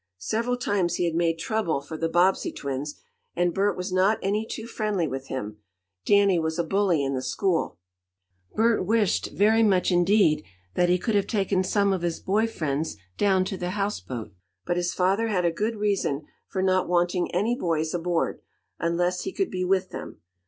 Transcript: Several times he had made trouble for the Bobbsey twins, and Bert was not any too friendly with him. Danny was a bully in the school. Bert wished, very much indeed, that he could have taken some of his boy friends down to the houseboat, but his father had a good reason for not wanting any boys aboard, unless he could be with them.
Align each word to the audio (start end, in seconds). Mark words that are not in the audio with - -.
Several 0.17 0.57
times 0.57 0.95
he 0.95 1.05
had 1.05 1.13
made 1.13 1.37
trouble 1.37 1.79
for 1.79 1.95
the 1.95 2.09
Bobbsey 2.09 2.51
twins, 2.51 2.95
and 3.35 3.53
Bert 3.53 3.77
was 3.77 3.93
not 3.93 4.17
any 4.23 4.47
too 4.47 4.65
friendly 4.65 5.07
with 5.07 5.27
him. 5.27 5.57
Danny 6.07 6.39
was 6.39 6.57
a 6.57 6.63
bully 6.63 7.03
in 7.03 7.13
the 7.13 7.21
school. 7.21 7.77
Bert 8.55 8.83
wished, 8.83 9.27
very 9.29 9.61
much 9.61 9.91
indeed, 9.91 10.43
that 10.73 10.89
he 10.89 10.97
could 10.97 11.13
have 11.13 11.27
taken 11.27 11.63
some 11.63 11.93
of 11.93 12.01
his 12.01 12.19
boy 12.19 12.47
friends 12.47 12.97
down 13.19 13.45
to 13.45 13.57
the 13.57 13.69
houseboat, 13.77 14.31
but 14.65 14.75
his 14.75 14.91
father 14.91 15.27
had 15.27 15.45
a 15.45 15.51
good 15.51 15.75
reason 15.75 16.25
for 16.47 16.63
not 16.63 16.89
wanting 16.89 17.29
any 17.31 17.55
boys 17.55 17.93
aboard, 17.93 18.41
unless 18.79 19.21
he 19.21 19.31
could 19.31 19.51
be 19.51 19.63
with 19.63 19.91
them. 19.91 20.19